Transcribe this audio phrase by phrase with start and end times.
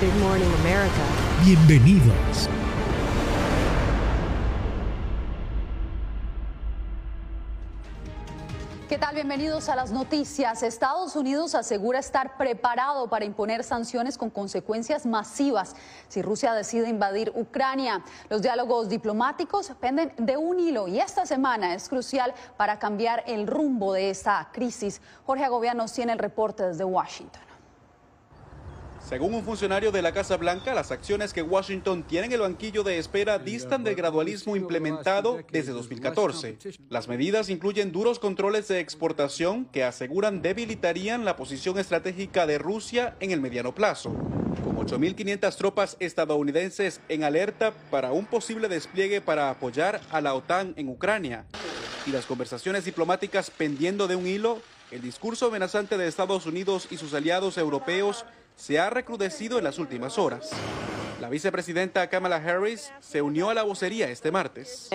[0.00, 0.92] Good morning, America.
[1.44, 2.48] Bienvenidos.
[8.88, 9.16] ¿Qué tal?
[9.16, 10.62] Bienvenidos a las noticias.
[10.62, 15.74] Estados Unidos asegura estar preparado para imponer sanciones con consecuencias masivas
[16.06, 18.04] si Rusia decide invadir Ucrania.
[18.30, 23.48] Los diálogos diplomáticos penden de un hilo y esta semana es crucial para cambiar el
[23.48, 25.02] rumbo de esta crisis.
[25.26, 27.48] Jorge Agobianos tiene el reporte desde Washington.
[29.08, 32.82] Según un funcionario de la Casa Blanca, las acciones que Washington tiene en el banquillo
[32.82, 36.58] de espera distan del gradualismo implementado desde 2014.
[36.90, 43.16] Las medidas incluyen duros controles de exportación que aseguran debilitarían la posición estratégica de Rusia
[43.20, 44.10] en el mediano plazo.
[44.62, 50.74] Con 8.500 tropas estadounidenses en alerta para un posible despliegue para apoyar a la OTAN
[50.76, 51.46] en Ucrania
[52.06, 56.98] y las conversaciones diplomáticas pendiendo de un hilo, el discurso amenazante de Estados Unidos y
[56.98, 58.26] sus aliados europeos
[58.58, 60.50] se ha recrudecido en las últimas horas.
[61.20, 64.88] La vicepresidenta Kamala Harris se unió a la vocería este martes.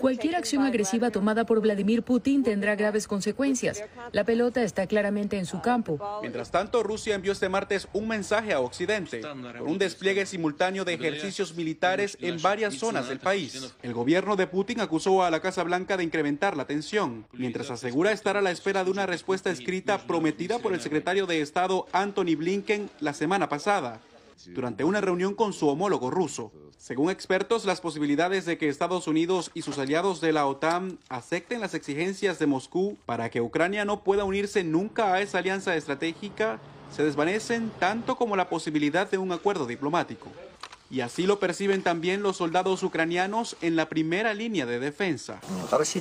[0.00, 3.82] Cualquier acción agresiva tomada por Vladimir Putin tendrá graves consecuencias.
[4.12, 5.98] La pelota está claramente en su campo.
[6.20, 10.94] Mientras tanto, Rusia envió este martes un mensaje a Occidente por un despliegue simultáneo de
[10.94, 13.74] ejercicios militares en varias zonas del país.
[13.82, 18.12] El gobierno de Putin acusó a la Casa Blanca de incrementar la tensión, mientras asegura
[18.12, 22.36] estar a la espera de una respuesta escrita prometida por el secretario de Estado Anthony
[22.36, 24.00] Blinken la semana pasada
[24.46, 26.52] durante una reunión con su homólogo ruso.
[26.76, 31.60] Según expertos, las posibilidades de que Estados Unidos y sus aliados de la OTAN acepten
[31.60, 36.60] las exigencias de Moscú para que Ucrania no pueda unirse nunca a esa alianza estratégica
[36.94, 40.30] se desvanecen tanto como la posibilidad de un acuerdo diplomático.
[40.90, 45.40] Y así lo perciben también los soldados ucranianos en la primera línea de defensa.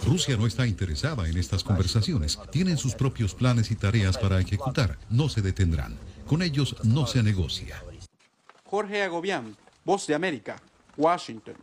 [0.06, 2.38] Rusia no está interesada en estas conversaciones.
[2.52, 5.00] Tienen sus propios planes y tareas para ejecutar.
[5.10, 5.98] No se detendrán.
[6.28, 7.82] Con ellos no se negocia.
[8.74, 10.56] Jorge Agobián, Voz de América,
[10.98, 11.54] Washington.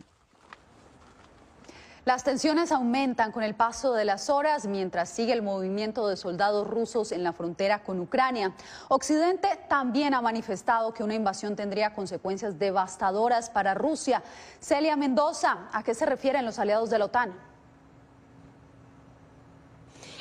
[2.05, 6.65] Las tensiones aumentan con el paso de las horas mientras sigue el movimiento de soldados
[6.65, 8.53] rusos en la frontera con Ucrania.
[8.87, 14.23] Occidente también ha manifestado que una invasión tendría consecuencias devastadoras para Rusia.
[14.61, 17.50] Celia Mendoza, ¿a qué se refieren los aliados de la OTAN?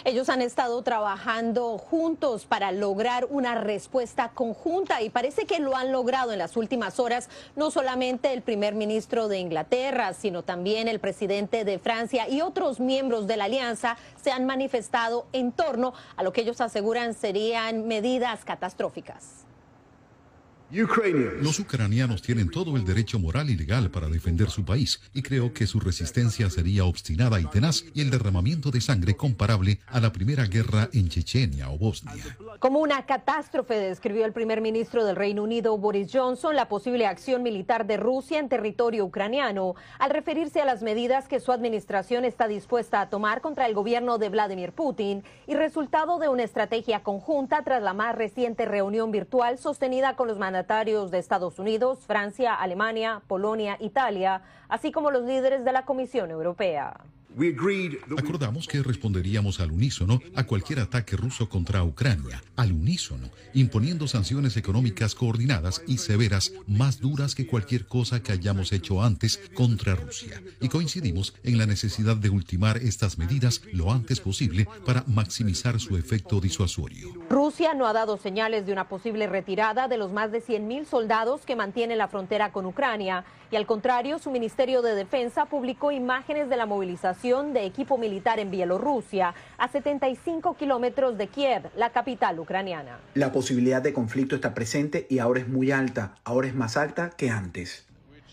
[0.05, 5.93] Ellos han estado trabajando juntos para lograr una respuesta conjunta y parece que lo han
[5.93, 11.01] logrado en las últimas horas, no solamente el primer ministro de Inglaterra, sino también el
[11.01, 16.23] presidente de Francia y otros miembros de la alianza se han manifestado en torno a
[16.23, 19.50] lo que ellos aseguran serían medidas catastróficas.
[20.73, 25.53] Los ucranianos tienen todo el derecho moral y legal para defender su país y creo
[25.53, 30.13] que su resistencia sería obstinada y tenaz y el derramamiento de sangre comparable a la
[30.13, 32.37] primera guerra en Chechenia o Bosnia.
[32.61, 37.43] Como una catástrofe describió el primer ministro del Reino Unido Boris Johnson la posible acción
[37.43, 42.47] militar de Rusia en territorio ucraniano al referirse a las medidas que su administración está
[42.47, 47.65] dispuesta a tomar contra el gobierno de Vladimir Putin y resultado de una estrategia conjunta
[47.65, 50.60] tras la más reciente reunión virtual sostenida con los mandatarios
[51.11, 56.95] de Estados Unidos, Francia, Alemania, Polonia, Italia, así como los líderes de la Comisión Europea.
[58.19, 64.57] Acordamos que responderíamos al unísono a cualquier ataque ruso contra Ucrania, al unísono, imponiendo sanciones
[64.57, 70.43] económicas coordinadas y severas más duras que cualquier cosa que hayamos hecho antes contra Rusia.
[70.61, 75.97] Y coincidimos en la necesidad de ultimar estas medidas lo antes posible para maximizar su
[75.97, 77.13] efecto disuasorio.
[77.29, 81.43] Rusia no ha dado señales de una posible retirada de los más de 100.000 soldados
[81.43, 86.49] que mantienen la frontera con Ucrania y al contrario, su Ministerio de Defensa publicó imágenes
[86.49, 92.39] de la movilización de equipo militar en Bielorrusia, a 75 kilómetros de Kiev, la capital
[92.39, 92.99] ucraniana.
[93.15, 97.11] La posibilidad de conflicto está presente y ahora es muy alta, ahora es más alta
[97.11, 97.90] que antes.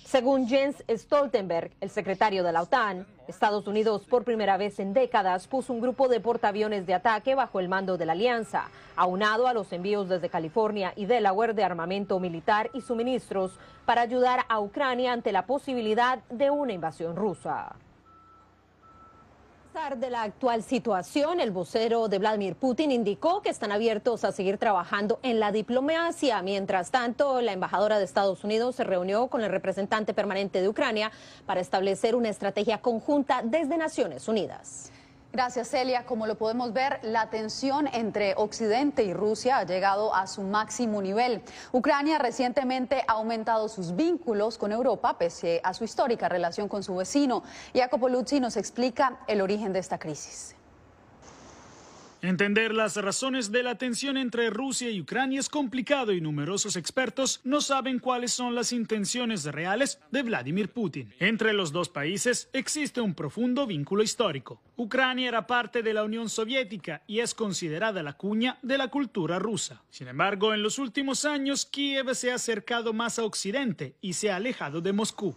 [0.07, 5.49] Según Jens Stoltenberg, el secretario de la OTAN, Estados Unidos por primera vez en décadas
[5.49, 9.53] puso un grupo de portaaviones de ataque bajo el mando de la alianza, aunado a
[9.53, 15.11] los envíos desde California y Delaware de armamento militar y suministros para ayudar a Ucrania
[15.11, 17.75] ante la posibilidad de una invasión rusa.
[19.77, 24.31] Pesar de la actual situación, el vocero de Vladimir Putin indicó que están abiertos a
[24.31, 26.41] seguir trabajando en la diplomacia.
[26.41, 31.11] Mientras tanto, la embajadora de Estados Unidos se reunió con el representante permanente de Ucrania
[31.45, 34.91] para establecer una estrategia conjunta desde Naciones Unidas.
[35.37, 36.03] Gracias, Celia.
[36.03, 40.99] Como lo podemos ver, la tensión entre Occidente y Rusia ha llegado a su máximo
[40.99, 41.43] nivel.
[41.71, 46.95] Ucrania recientemente ha aumentado sus vínculos con Europa pese a su histórica relación con su
[46.95, 47.43] vecino.
[47.75, 50.56] Jacopo Luzzi nos explica el origen de esta crisis.
[52.21, 57.41] Entender las razones de la tensión entre Rusia y Ucrania es complicado y numerosos expertos
[57.43, 61.13] no saben cuáles son las intenciones reales de Vladimir Putin.
[61.19, 64.59] Entre los dos países existe un profundo vínculo histórico.
[64.77, 69.37] Ucrania era parte de la Unión Soviética y es considerada la cuña de la cultura
[69.37, 69.83] rusa.
[69.91, 74.31] Sin embargo, en los últimos años, Kiev se ha acercado más a Occidente y se
[74.31, 75.35] ha alejado de Moscú.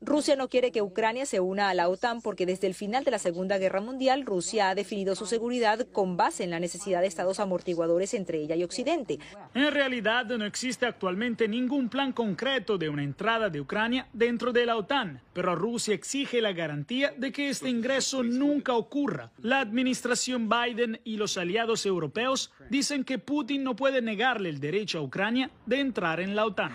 [0.00, 3.10] Rusia no quiere que Ucrania se una a la OTAN porque desde el final de
[3.10, 5.53] la Segunda Guerra Mundial Rusia ha definido su seguridad
[5.92, 9.18] con base en la necesidad de estados amortiguadores entre ella y Occidente.
[9.54, 14.66] En realidad no existe actualmente ningún plan concreto de una entrada de Ucrania dentro de
[14.66, 19.30] la OTAN, pero Rusia exige la garantía de que este ingreso nunca ocurra.
[19.38, 24.98] La administración Biden y los aliados europeos dicen que Putin no puede negarle el derecho
[24.98, 26.72] a Ucrania de entrar en la OTAN.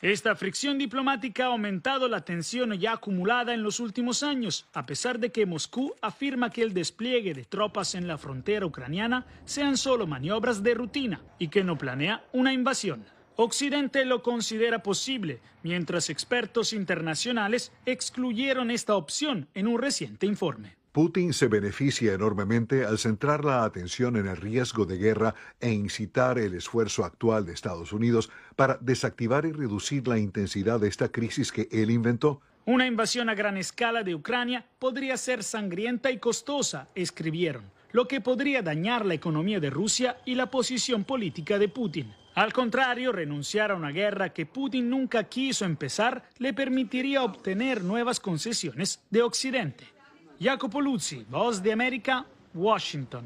[0.00, 5.18] Esta fricción diplomática ha aumentado la tensión ya acumulada en los últimos años, a pesar
[5.18, 10.06] de que Moscú afirma que el despliegue de tropas en la frontera ucraniana sean solo
[10.06, 13.04] maniobras de rutina y que no planea una invasión.
[13.34, 20.77] Occidente lo considera posible, mientras expertos internacionales excluyeron esta opción en un reciente informe.
[20.98, 26.40] Putin se beneficia enormemente al centrar la atención en el riesgo de guerra e incitar
[26.40, 31.52] el esfuerzo actual de Estados Unidos para desactivar y reducir la intensidad de esta crisis
[31.52, 32.40] que él inventó.
[32.66, 38.20] Una invasión a gran escala de Ucrania podría ser sangrienta y costosa, escribieron, lo que
[38.20, 42.12] podría dañar la economía de Rusia y la posición política de Putin.
[42.34, 48.18] Al contrario, renunciar a una guerra que Putin nunca quiso empezar le permitiría obtener nuevas
[48.18, 49.97] concesiones de Occidente.
[50.40, 52.24] Jacopo Luzzi, Voz de América,
[52.54, 53.24] Washington.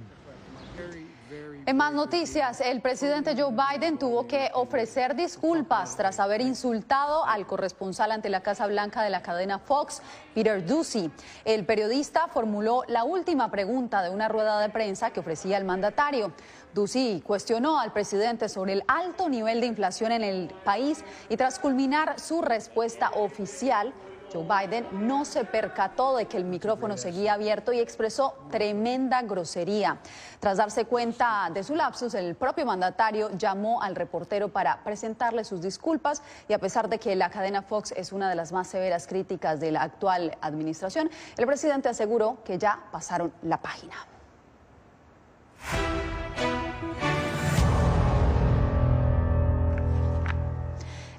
[1.64, 7.46] En más noticias, el presidente Joe Biden tuvo que ofrecer disculpas tras haber insultado al
[7.46, 10.02] corresponsal ante la Casa Blanca de la cadena Fox,
[10.34, 11.10] Peter Ducey.
[11.44, 16.32] El periodista formuló la última pregunta de una rueda de prensa que ofrecía el mandatario.
[16.74, 21.58] Ducey cuestionó al presidente sobre el alto nivel de inflación en el país y tras
[21.58, 23.92] culminar su respuesta oficial,
[24.32, 29.98] Joe Biden no se percató de que el micrófono seguía abierto y expresó tremenda grosería.
[30.40, 35.60] Tras darse cuenta de su lapsus, el propio mandatario llamó al reportero para presentarle sus
[35.60, 39.06] disculpas y a pesar de que la cadena Fox es una de las más severas
[39.06, 43.94] críticas de la actual administración, el presidente aseguró que ya pasaron la página.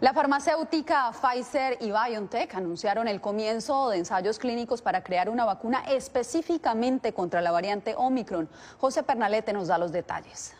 [0.03, 5.85] La farmacéutica Pfizer y BioNTech anunciaron el comienzo de ensayos clínicos para crear una vacuna
[5.88, 8.50] específicamente contra la variante Omicron.
[8.79, 10.55] José Pernalete nos da los detalles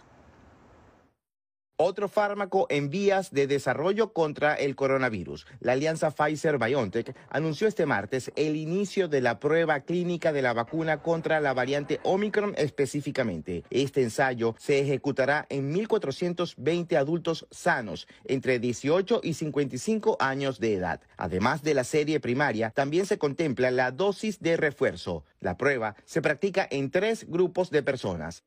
[1.78, 5.46] otro fármaco en vías de desarrollo contra el coronavirus.
[5.60, 11.02] La alianza Pfizer-BioNTech anunció este martes el inicio de la prueba clínica de la vacuna
[11.02, 13.64] contra la variante Omicron específicamente.
[13.70, 21.02] Este ensayo se ejecutará en 1.420 adultos sanos entre 18 y 55 años de edad.
[21.18, 25.24] Además de la serie primaria, también se contempla la dosis de refuerzo.
[25.40, 28.44] La prueba se practica en tres grupos de personas.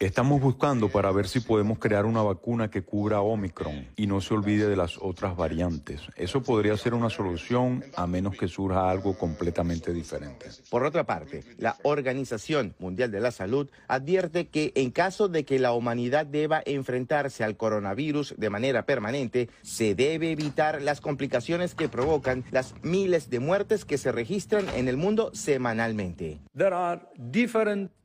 [0.00, 4.34] Estamos buscando para ver si podemos crear una vacuna que cubra Omicron y no se
[4.34, 6.02] olvide de las otras variantes.
[6.16, 10.48] Eso podría ser una solución a menos que surja algo completamente diferente.
[10.70, 15.58] Por otra parte, la Organización Mundial de la Salud advierte que en caso de que
[15.58, 21.88] la humanidad deba enfrentarse al coronavirus de manera permanente, se debe evitar las complicaciones que
[21.88, 26.38] provocan las miles de muertes que se registran en el mundo semanalmente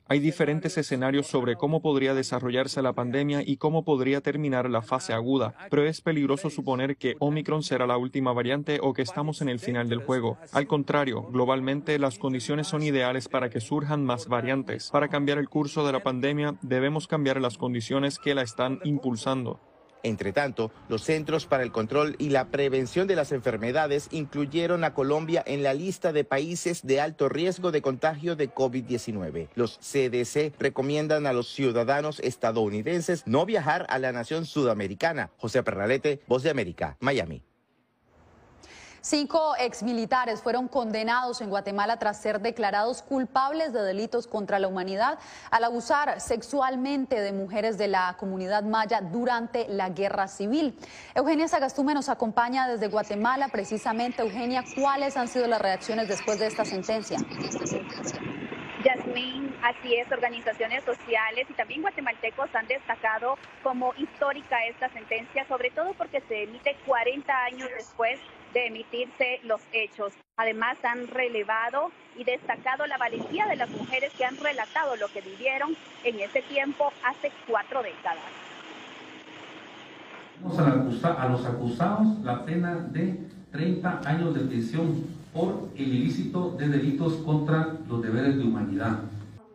[0.06, 5.12] hay diferentes escenarios sobre cómo podría desarrollarse la pandemia y cómo podría terminar la fase
[5.12, 9.48] aguda, pero es peligroso suponer que Omicron será la última variante o que estamos en
[9.48, 10.38] el final del juego.
[10.52, 14.90] Al contrario, globalmente las condiciones son ideales para que surjan más variantes.
[14.90, 19.60] Para cambiar el curso de la pandemia debemos cambiar las condiciones que la están impulsando.
[20.04, 24.92] Entre tanto, los Centros para el Control y la Prevención de las Enfermedades incluyeron a
[24.92, 29.48] Colombia en la lista de países de alto riesgo de contagio de COVID-19.
[29.54, 35.30] Los CDC recomiendan a los ciudadanos estadounidenses no viajar a la nación sudamericana.
[35.38, 37.42] José Perralete, Voz de América, Miami.
[39.06, 45.18] Cinco exmilitares fueron condenados en Guatemala tras ser declarados culpables de delitos contra la humanidad
[45.50, 50.78] al abusar sexualmente de mujeres de la comunidad maya durante la guerra civil.
[51.14, 53.48] Eugenia Sagastume nos acompaña desde Guatemala.
[53.48, 57.18] Precisamente, Eugenia, ¿cuáles han sido las reacciones después de esta sentencia?
[58.84, 65.70] Yasmín, así es, organizaciones sociales y también guatemaltecos han destacado como histórica esta sentencia, sobre
[65.72, 68.18] todo porque se emite 40 años después
[68.54, 70.14] de emitirse los hechos.
[70.36, 75.20] Además, han relevado y destacado la valentía de las mujeres que han relatado lo que
[75.20, 78.24] vivieron en ese tiempo hace cuatro décadas.
[81.02, 83.18] A los acusados la pena de
[83.52, 89.00] 30 años de prisión por el ilícito de delitos contra los deberes de humanidad.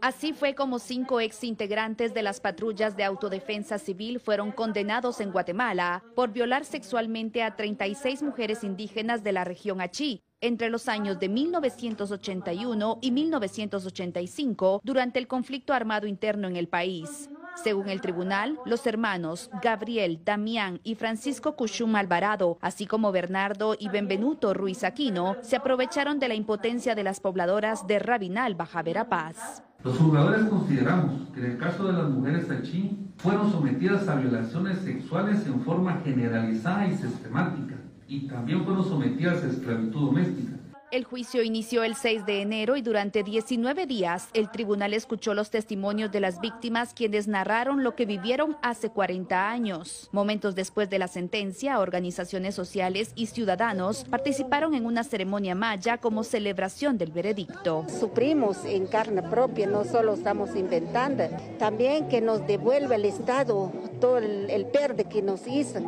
[0.01, 5.31] Así fue como cinco ex integrantes de las patrullas de autodefensa civil fueron condenados en
[5.31, 11.19] Guatemala por violar sexualmente a 36 mujeres indígenas de la región Achí entre los años
[11.19, 17.29] de 1981 y 1985 durante el conflicto armado interno en el país.
[17.61, 23.89] Según el tribunal, los hermanos Gabriel, Damián y Francisco Cushum Alvarado, así como Bernardo y
[23.89, 29.63] Benvenuto Ruiz Aquino, se aprovecharon de la impotencia de las pobladoras de Rabinal, Baja Verapaz.
[29.83, 34.79] Los juzgadores consideramos que en el caso de las mujeres achí fueron sometidas a violaciones
[34.79, 37.75] sexuales en forma generalizada y sistemática
[38.07, 40.58] y también fueron sometidas a esclavitud doméstica.
[40.91, 45.51] El juicio inició el 6 de enero y durante 19 días el tribunal escuchó los
[45.51, 50.09] testimonios de las víctimas quienes narraron lo que vivieron hace 40 años.
[50.11, 56.23] Momentos después de la sentencia, organizaciones sociales y ciudadanos participaron en una ceremonia maya como
[56.23, 57.85] celebración del veredicto.
[57.99, 61.25] Suprimos en carne propia, no solo estamos inventando,
[61.59, 65.79] también que nos devuelva el Estado todo el, el perde que nos hizo,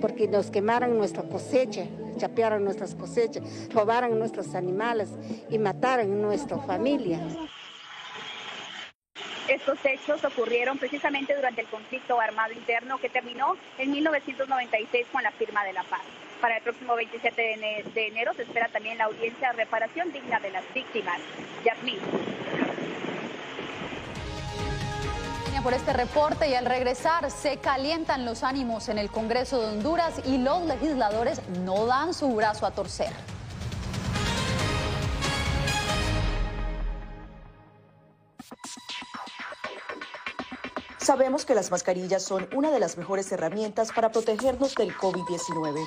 [0.00, 1.86] porque nos quemaron nuestra cosecha
[2.20, 3.42] chapearon nuestras cosechas,
[3.72, 5.08] robaron nuestros animales
[5.48, 7.18] y mataron nuestra familia.
[9.48, 15.32] Estos hechos ocurrieron precisamente durante el conflicto armado interno que terminó en 1996 con la
[15.32, 16.02] firma de la paz.
[16.40, 17.58] Para el próximo 27
[17.94, 21.18] de enero se espera también la audiencia de reparación digna de las víctimas.
[21.64, 21.98] Yasmín
[25.62, 30.14] por este reporte y al regresar se calientan los ánimos en el Congreso de Honduras
[30.24, 33.12] y los legisladores no dan su brazo a torcer.
[40.98, 45.86] Sabemos que las mascarillas son una de las mejores herramientas para protegernos del COVID-19,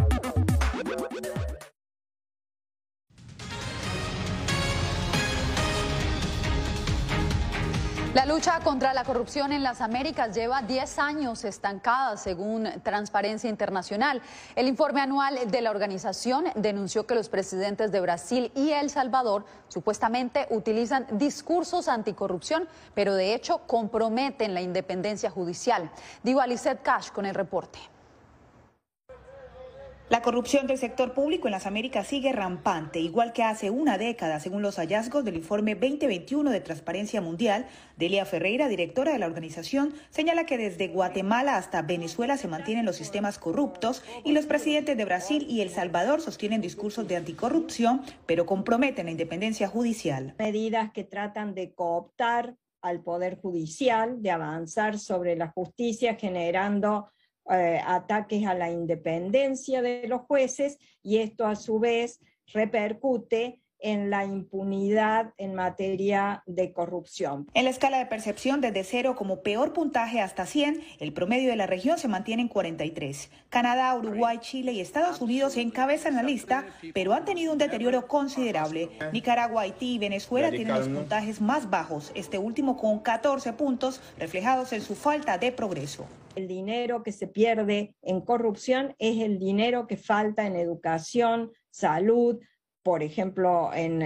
[8.13, 14.21] La lucha contra la corrupción en las Américas lleva 10 años estancada, según Transparencia Internacional.
[14.57, 19.45] El informe anual de la organización denunció que los presidentes de Brasil y El Salvador
[19.69, 25.89] supuestamente utilizan discursos anticorrupción, pero de hecho comprometen la independencia judicial.
[26.21, 27.79] Digo Alicet Cash con el reporte.
[30.11, 34.41] La corrupción del sector público en las Américas sigue rampante, igual que hace una década,
[34.41, 37.65] según los hallazgos del informe 2021 de Transparencia Mundial.
[37.95, 42.97] Delia Ferreira, directora de la organización, señala que desde Guatemala hasta Venezuela se mantienen los
[42.97, 48.45] sistemas corruptos y los presidentes de Brasil y El Salvador sostienen discursos de anticorrupción, pero
[48.45, 50.35] comprometen la independencia judicial.
[50.39, 57.07] Medidas que tratan de cooptar al Poder Judicial, de avanzar sobre la justicia, generando
[57.49, 62.19] eh, ataques a la independencia de los jueces y esto a su vez
[62.53, 67.47] repercute en la impunidad en materia de corrupción.
[67.53, 71.55] En la escala de percepción desde cero como peor puntaje hasta 100, el promedio de
[71.55, 73.29] la región se mantiene en 43.
[73.49, 78.89] Canadá, Uruguay, Chile y Estados Unidos encabezan la lista, pero han tenido un deterioro considerable.
[79.11, 84.73] Nicaragua, Haití y Venezuela tienen los puntajes más bajos, este último con 14 puntos reflejados
[84.73, 86.05] en su falta de progreso.
[86.35, 92.39] El dinero que se pierde en corrupción es el dinero que falta en educación, salud,
[92.83, 94.01] por ejemplo, en,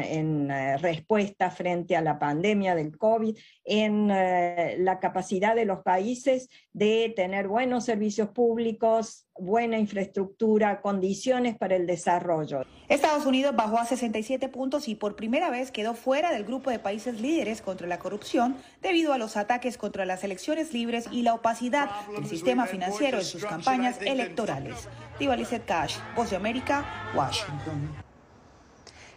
[0.51, 6.49] eh, respuesta frente a la pandemia del COVID, en eh, la capacidad de los países
[6.73, 12.63] de tener buenos servicios públicos, buena infraestructura, condiciones para el desarrollo.
[12.87, 16.79] Estados Unidos bajó a 67 puntos y por primera vez quedó fuera del grupo de
[16.79, 21.33] países líderes contra la corrupción debido a los ataques contra las elecciones libres y la
[21.33, 24.87] opacidad del sistema financiero en sus campañas electorales.
[25.19, 28.04] Diva Cash, Voz de América, Washington.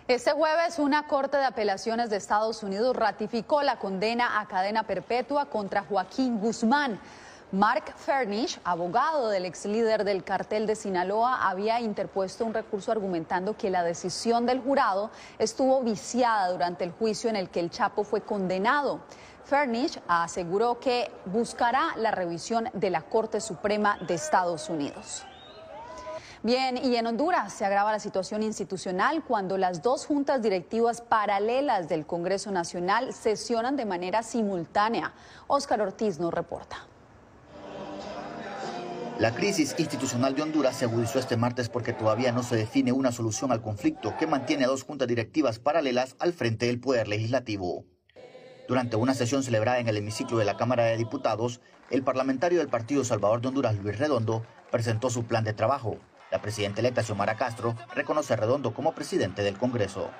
[0.08, 5.44] Este jueves, una Corte de Apelaciones de Estados Unidos ratificó la condena a cadena perpetua
[5.50, 6.98] contra Joaquín Guzmán.
[7.52, 13.54] Mark Fernish, abogado del ex líder del cartel de Sinaloa, había interpuesto un recurso argumentando
[13.58, 18.02] que la decisión del jurado estuvo viciada durante el juicio en el que el Chapo
[18.02, 19.00] fue condenado.
[19.44, 25.26] Fernish aseguró que buscará la revisión de la Corte Suprema de Estados Unidos.
[26.48, 31.90] Bien, y en Honduras se agrava la situación institucional cuando las dos juntas directivas paralelas
[31.90, 35.12] del Congreso Nacional sesionan de manera simultánea.
[35.46, 36.86] Óscar Ortiz nos reporta.
[39.18, 43.12] La crisis institucional de Honduras se agudizó este martes porque todavía no se define una
[43.12, 47.84] solución al conflicto que mantiene a dos juntas directivas paralelas al frente del Poder Legislativo.
[48.66, 52.68] Durante una sesión celebrada en el hemiciclo de la Cámara de Diputados, el parlamentario del
[52.68, 55.98] Partido Salvador de Honduras, Luis Redondo, presentó su plan de trabajo.
[56.30, 60.10] La presidenta electa Xiomara Castro reconoce a Redondo como presidente del Congreso.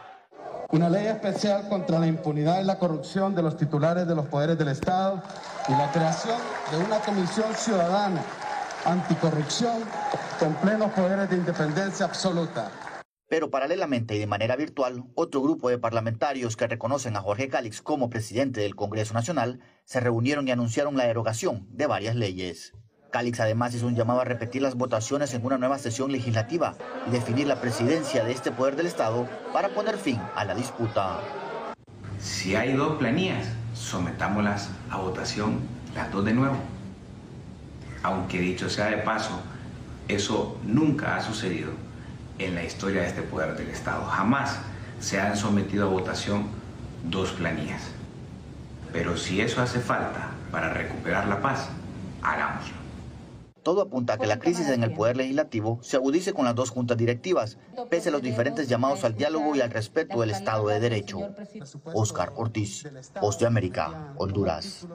[0.71, 4.57] Una ley especial contra la impunidad y la corrupción de los titulares de los poderes
[4.59, 5.23] del Estado
[5.69, 6.39] y la creación
[6.71, 8.23] de una comisión ciudadana
[8.85, 9.83] anticorrupción
[10.39, 12.71] con plenos poderes de independencia absoluta.
[13.29, 17.83] Pero paralelamente y de manera virtual, otro grupo de parlamentarios que reconocen a Jorge Cálix
[17.83, 22.73] como presidente del Congreso Nacional se reunieron y anunciaron la derogación de varias leyes.
[23.11, 26.75] Cálix además hizo un llamado a repetir las votaciones en una nueva sesión legislativa
[27.07, 31.21] y definir la presidencia de este poder del Estado para poner fin a la disputa.
[32.21, 35.61] Si hay dos planillas, sometámoslas a votación
[35.95, 36.57] las dos de nuevo.
[38.03, 39.41] Aunque dicho sea de paso,
[40.09, 41.71] eso nunca ha sucedido
[42.39, 44.05] en la historia de este poder del Estado.
[44.05, 44.59] Jamás
[45.01, 46.47] se han sometido a votación
[47.05, 47.83] dos planillas.
[48.93, 51.69] Pero si eso hace falta para recuperar la paz,
[52.23, 52.78] hagámoslo.
[53.69, 56.71] Todo apunta a que la crisis en el Poder Legislativo se agudice con las dos
[56.71, 57.59] juntas directivas,
[57.91, 61.19] pese a los diferentes llamados al diálogo y al respeto del Estado de Derecho.
[61.93, 62.89] Oscar Ortiz,
[63.21, 64.87] Post de América, Honduras.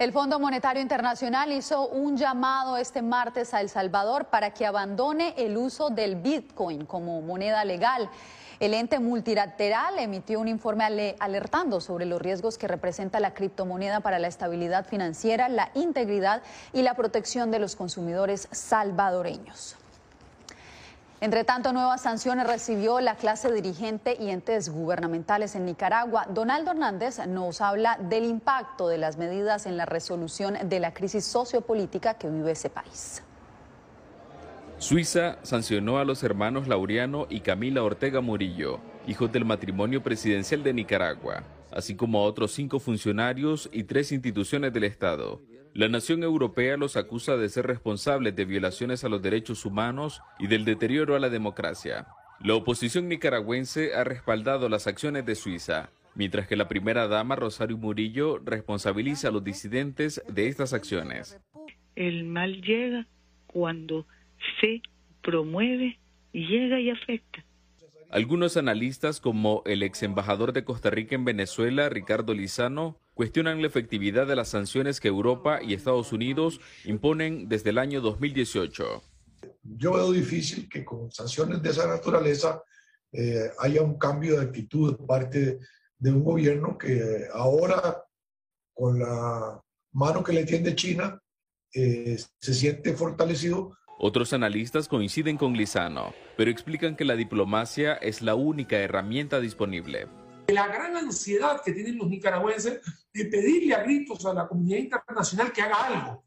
[0.00, 5.34] El Fondo Monetario Internacional hizo un llamado este martes a El Salvador para que abandone
[5.36, 8.10] el uso del Bitcoin como moneda legal.
[8.60, 14.18] El ente multilateral emitió un informe alertando sobre los riesgos que representa la criptomoneda para
[14.18, 19.76] la estabilidad financiera, la integridad y la protección de los consumidores salvadoreños.
[21.20, 26.26] Entre tanto, nuevas sanciones recibió la clase dirigente y entes gubernamentales en Nicaragua.
[26.28, 31.24] Donaldo Hernández nos habla del impacto de las medidas en la resolución de la crisis
[31.24, 33.22] sociopolítica que vive ese país.
[34.84, 40.74] Suiza sancionó a los hermanos Laureano y Camila Ortega Murillo, hijos del matrimonio presidencial de
[40.74, 41.42] Nicaragua,
[41.72, 45.40] así como a otros cinco funcionarios y tres instituciones del Estado.
[45.72, 50.48] La nación europea los acusa de ser responsables de violaciones a los derechos humanos y
[50.48, 52.06] del deterioro a la democracia.
[52.40, 57.78] La oposición nicaragüense ha respaldado las acciones de Suiza mientras que la primera dama Rosario
[57.78, 61.40] Murillo responsabiliza a los disidentes de estas acciones.
[61.96, 63.06] El mal llega
[63.46, 64.06] cuando
[64.60, 64.82] se
[65.22, 65.98] promueve,
[66.32, 67.44] llega y afecta.
[68.10, 73.66] Algunos analistas, como el ex embajador de Costa Rica en Venezuela, Ricardo Lizano, cuestionan la
[73.66, 79.02] efectividad de las sanciones que Europa y Estados Unidos imponen desde el año 2018.
[79.62, 82.62] Yo veo difícil que con sanciones de esa naturaleza
[83.12, 85.58] eh, haya un cambio de actitud de parte
[85.98, 88.04] de un gobierno que ahora,
[88.72, 89.60] con la
[89.92, 91.20] mano que le tiende China,
[91.72, 98.22] eh, se siente fortalecido otros analistas coinciden con Lizano, pero explican que la diplomacia es
[98.22, 100.08] la única herramienta disponible.
[100.48, 102.80] La gran ansiedad que tienen los nicaragüenses
[103.12, 106.24] de pedirle a gritos a la comunidad internacional que haga algo.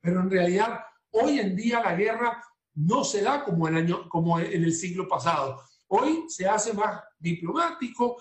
[0.00, 2.42] Pero en realidad, hoy en día la guerra
[2.74, 5.62] no se da como, el año, como en el siglo pasado.
[5.88, 8.16] Hoy se hace más diplomático.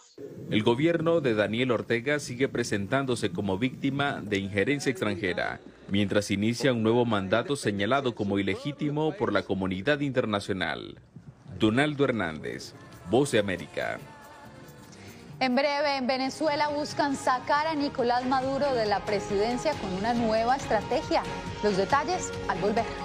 [0.52, 6.84] El gobierno de Daniel Ortega sigue presentándose como víctima de injerencia extranjera, mientras inicia un
[6.84, 11.00] nuevo mandato señalado como ilegítimo por la comunidad internacional.
[11.58, 12.74] Donaldo Hernández,
[13.10, 13.98] Voz de América.
[15.40, 20.56] En breve, en Venezuela buscan sacar a Nicolás Maduro de la presidencia con una nueva
[20.56, 21.24] estrategia.
[21.64, 23.05] Los detalles al volver.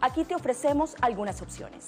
[0.00, 1.86] Aquí te ofrecemos algunas opciones.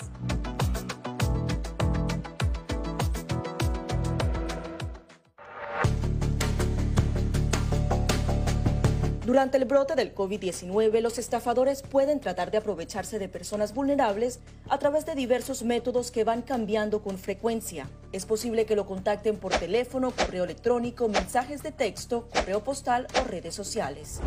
[9.24, 14.78] Durante el brote del COVID-19, los estafadores pueden tratar de aprovecharse de personas vulnerables a
[14.80, 17.88] través de diversos métodos que van cambiando con frecuencia.
[18.10, 23.24] Es posible que lo contacten por teléfono, correo electrónico, mensajes de texto, correo postal o
[23.24, 24.20] redes sociales.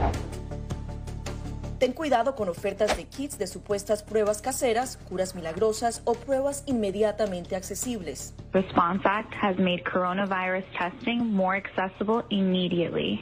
[1.83, 7.57] Ten cuidado con ofertas de kits de supuestas pruebas caseras, curas milagrosas o pruebas inmediatamente
[7.57, 8.33] accesibles.
[8.53, 13.21] Response Act has made coronavirus testing more accessible immediately.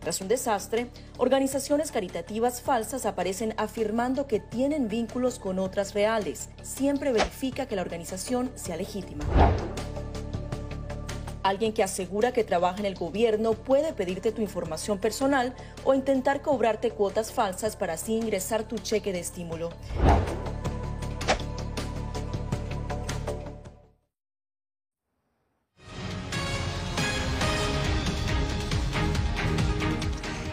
[0.00, 6.50] Tras un desastre, organizaciones caritativas falsas aparecen afirmando que tienen vínculos con otras reales.
[6.62, 9.24] Siempre verifica que la organización sea legítima.
[11.42, 16.42] Alguien que asegura que trabaja en el gobierno puede pedirte tu información personal o intentar
[16.42, 19.70] cobrarte cuotas falsas para así ingresar tu cheque de estímulo.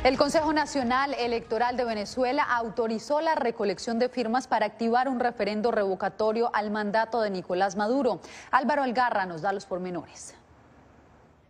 [0.06, 5.72] El Consejo Nacional Electoral de Venezuela autorizó la recolección de firmas para activar un referendo
[5.72, 8.22] revocatorio al mandato de Nicolás Maduro.
[8.52, 10.36] Álvaro Algarra nos da los pormenores.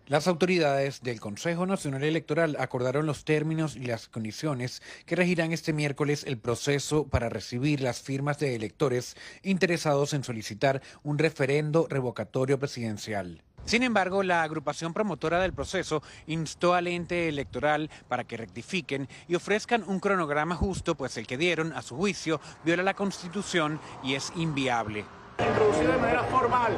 [0.08, 5.74] Las autoridades del Consejo Nacional Electoral acordaron los términos y las condiciones que regirán este
[5.74, 12.60] miércoles el proceso para recibir las firmas de electores interesados en solicitar un referendo revocatorio
[12.60, 13.42] presidencial.
[13.66, 19.34] Sin embargo, la agrupación promotora del proceso instó al ente electoral para que rectifiquen y
[19.34, 24.14] ofrezcan un cronograma justo, pues el que dieron, a su juicio, viola la Constitución y
[24.14, 25.04] es inviable.
[25.40, 26.74] Introducir de manera formal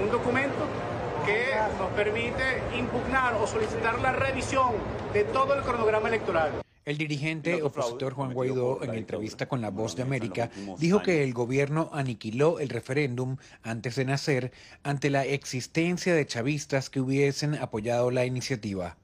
[0.00, 0.89] un documento
[1.30, 4.72] que nos permite impugnar o solicitar la revisión
[5.12, 6.50] de todo el cronograma electoral.
[6.84, 11.32] El dirigente opositor Juan Guaidó, en entrevista con La Voz de América, dijo que el
[11.32, 18.10] gobierno aniquiló el referéndum antes de nacer ante la existencia de chavistas que hubiesen apoyado
[18.10, 18.96] la iniciativa.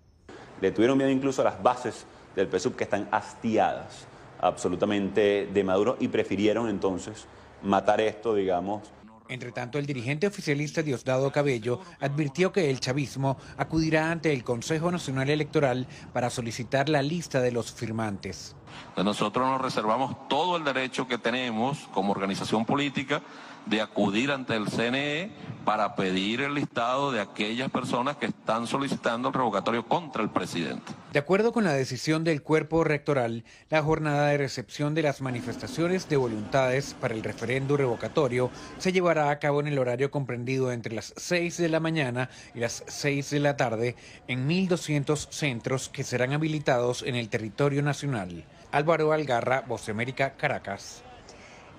[0.61, 4.07] Le tuvieron miedo incluso a las bases del PSUV que están hastiadas
[4.41, 7.27] absolutamente de Maduro y prefirieron entonces
[7.63, 8.91] matar esto, digamos,
[9.29, 14.91] entre tanto, el dirigente oficialista Diosdado Cabello advirtió que el chavismo acudirá ante el Consejo
[14.91, 18.55] Nacional Electoral para solicitar la lista de los firmantes.
[18.97, 23.23] Nosotros nos reservamos todo el derecho que tenemos como organización política
[23.67, 25.31] de acudir ante el CNE
[25.65, 30.93] para pedir el listado de aquellas personas que están solicitando el revocatorio contra el presidente.
[31.13, 36.09] De acuerdo con la decisión del cuerpo rectoral, la jornada de recepción de las manifestaciones
[36.09, 40.95] de voluntades para el referendo revocatorio se llevará a cabo en el horario comprendido entre
[40.95, 43.97] las 6 de la mañana y las 6 de la tarde
[44.29, 48.45] en 1.200 centros que serán habilitados en el territorio nacional.
[48.71, 51.03] Álvaro Algarra, Voz América, Caracas.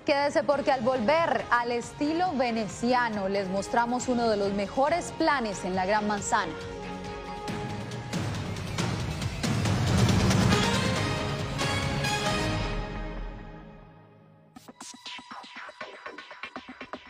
[0.08, 5.76] Quédese porque al volver al estilo veneciano les mostramos uno de los mejores planes en
[5.76, 6.54] la Gran Manzana.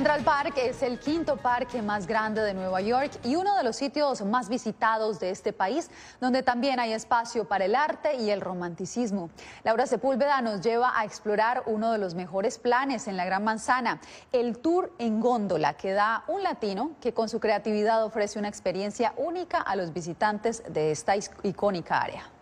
[0.00, 3.76] Central Park es el quinto parque más grande de Nueva York y uno de los
[3.76, 5.90] sitios más visitados de este país,
[6.22, 9.28] donde también hay espacio para el arte y el romanticismo.
[9.62, 14.00] Laura Sepúlveda nos lleva a explorar uno de los mejores planes en la Gran Manzana,
[14.32, 19.12] el tour en góndola, que da un latino que con su creatividad ofrece una experiencia
[19.18, 22.39] única a los visitantes de esta icónica área.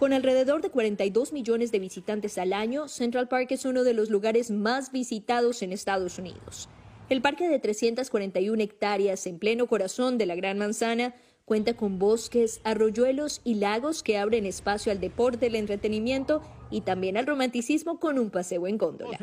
[0.00, 4.08] Con alrededor de 42 millones de visitantes al año, Central Park es uno de los
[4.08, 6.70] lugares más visitados en Estados Unidos.
[7.10, 11.14] El parque de 341 hectáreas en pleno corazón de la Gran Manzana
[11.50, 17.16] Cuenta con bosques, arroyuelos y lagos que abren espacio al deporte, el entretenimiento y también
[17.16, 19.18] al romanticismo con un paseo en góndola.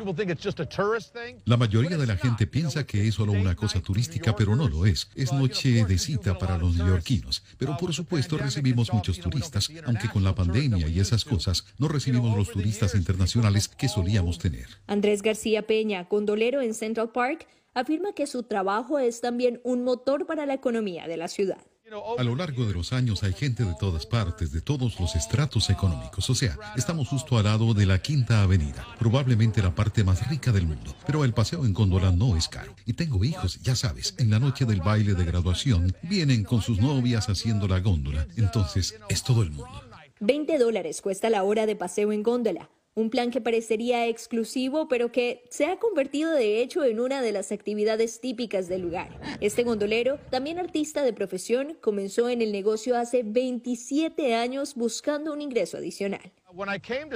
[1.44, 4.86] La mayoría de la gente piensa que es solo una cosa turística, pero no lo
[4.86, 5.10] es.
[5.14, 7.42] Es noche de cita para los neoyorquinos.
[7.58, 12.36] Pero por supuesto recibimos muchos turistas, aunque con la pandemia y esas cosas no recibimos
[12.36, 14.66] los turistas internacionales que solíamos tener.
[14.86, 17.46] Andrés García Peña, gondolero en Central Park,
[17.78, 21.58] afirma que su trabajo es también un motor para la economía de la ciudad.
[22.18, 25.70] A lo largo de los años hay gente de todas partes, de todos los estratos
[25.70, 26.28] económicos.
[26.28, 30.52] O sea, estamos justo al lado de la Quinta Avenida, probablemente la parte más rica
[30.52, 30.94] del mundo.
[31.06, 32.74] Pero el paseo en góndola no es caro.
[32.84, 36.78] Y tengo hijos, ya sabes, en la noche del baile de graduación vienen con sus
[36.78, 38.26] novias haciendo la góndola.
[38.36, 39.82] Entonces, es todo el mundo.
[40.20, 42.68] 20 dólares cuesta la hora de paseo en góndola.
[42.98, 47.30] Un plan que parecería exclusivo, pero que se ha convertido de hecho en una de
[47.30, 49.20] las actividades típicas del lugar.
[49.40, 55.40] Este gondolero, también artista de profesión, comenzó en el negocio hace 27 años buscando un
[55.40, 56.32] ingreso adicional.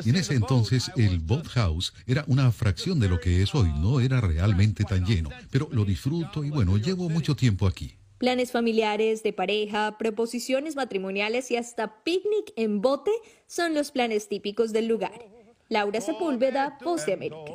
[0.04, 3.98] En ese entonces el boat house era una fracción de lo que es hoy, no
[3.98, 7.96] era realmente tan lleno, pero lo disfruto y bueno, llevo mucho tiempo aquí.
[8.18, 13.10] Planes familiares, de pareja, proposiciones matrimoniales y hasta picnic en bote
[13.48, 15.41] son los planes típicos del lugar.
[15.72, 17.52] Laura Sepúlveda, Voz de América.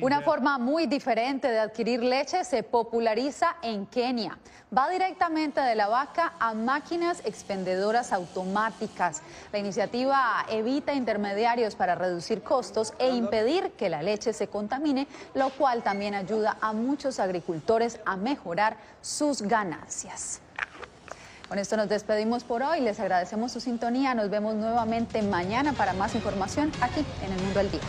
[0.00, 4.38] Una forma muy diferente de adquirir leche se populariza en Kenia.
[4.76, 9.22] Va directamente de la vaca a máquinas expendedoras automáticas.
[9.52, 15.50] La iniciativa evita intermediarios para reducir costos e impedir que la leche se contamine, lo
[15.50, 20.42] cual también ayuda a muchos agricultores a mejorar sus ganancias.
[21.48, 22.80] Con esto nos despedimos por hoy.
[22.80, 24.14] Les agradecemos su sintonía.
[24.14, 27.80] Nos vemos nuevamente mañana para más información aquí en El Mundo al Día.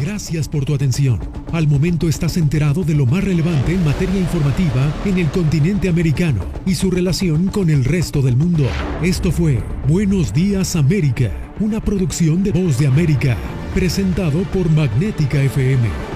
[0.00, 1.20] Gracias por tu atención.
[1.52, 6.44] Al momento estás enterado de lo más relevante en materia informativa en el continente americano
[6.64, 8.66] y su relación con el resto del mundo.
[9.02, 13.36] Esto fue Buenos Días América, una producción de Voz de América,
[13.74, 16.15] presentado por Magnética FM.